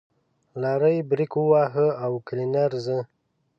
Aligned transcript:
لارۍ 0.61 0.97
برېک 1.09 1.33
وواهه 1.39 1.87
او 2.03 2.11
کلينر 2.27 2.71
زه. 2.85 2.97